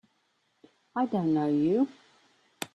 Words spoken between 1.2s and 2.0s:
know you!